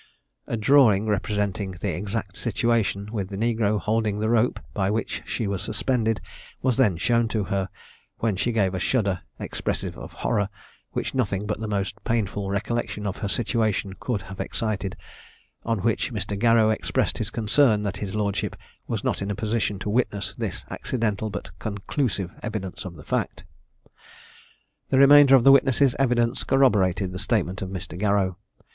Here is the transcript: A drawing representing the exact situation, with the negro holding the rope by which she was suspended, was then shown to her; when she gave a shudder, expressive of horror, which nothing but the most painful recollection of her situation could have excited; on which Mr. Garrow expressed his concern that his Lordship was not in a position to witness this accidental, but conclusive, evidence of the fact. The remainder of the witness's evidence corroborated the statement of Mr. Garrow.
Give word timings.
A 0.47 0.57
drawing 0.57 1.05
representing 1.05 1.73
the 1.73 1.95
exact 1.95 2.35
situation, 2.35 3.09
with 3.13 3.29
the 3.29 3.37
negro 3.37 3.79
holding 3.79 4.17
the 4.17 4.29
rope 4.29 4.59
by 4.73 4.89
which 4.89 5.21
she 5.27 5.45
was 5.45 5.61
suspended, 5.61 6.19
was 6.63 6.77
then 6.77 6.97
shown 6.97 7.27
to 7.27 7.43
her; 7.43 7.69
when 8.17 8.35
she 8.35 8.51
gave 8.51 8.73
a 8.73 8.79
shudder, 8.79 9.21
expressive 9.39 9.95
of 9.99 10.11
horror, 10.11 10.49
which 10.93 11.13
nothing 11.13 11.45
but 11.45 11.59
the 11.59 11.67
most 11.67 12.03
painful 12.03 12.49
recollection 12.49 13.05
of 13.05 13.17
her 13.17 13.27
situation 13.27 13.93
could 13.99 14.23
have 14.23 14.39
excited; 14.39 14.97
on 15.65 15.83
which 15.83 16.11
Mr. 16.11 16.35
Garrow 16.35 16.71
expressed 16.71 17.19
his 17.19 17.29
concern 17.29 17.83
that 17.83 17.97
his 17.97 18.15
Lordship 18.15 18.55
was 18.87 19.03
not 19.03 19.21
in 19.21 19.29
a 19.29 19.35
position 19.35 19.77
to 19.77 19.87
witness 19.87 20.33
this 20.35 20.65
accidental, 20.71 21.29
but 21.29 21.51
conclusive, 21.59 22.31
evidence 22.41 22.85
of 22.85 22.95
the 22.95 23.05
fact. 23.05 23.43
The 24.89 24.97
remainder 24.97 25.35
of 25.35 25.43
the 25.43 25.51
witness's 25.51 25.95
evidence 25.99 26.43
corroborated 26.43 27.11
the 27.11 27.19
statement 27.19 27.61
of 27.61 27.69
Mr. 27.69 27.95
Garrow. 27.95 28.37